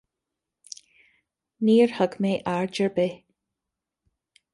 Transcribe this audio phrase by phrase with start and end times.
[1.67, 3.21] Níor thug mé aird ar bith.